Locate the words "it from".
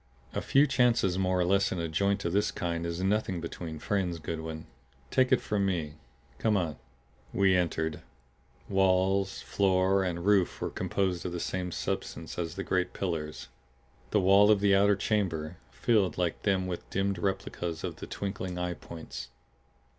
5.31-5.63